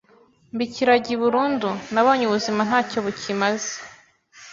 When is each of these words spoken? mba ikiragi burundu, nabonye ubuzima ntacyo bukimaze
mba 0.53 0.63
ikiragi 0.67 1.13
burundu, 1.21 1.69
nabonye 1.93 2.23
ubuzima 2.25 2.61
ntacyo 2.69 2.97
bukimaze 3.05 3.75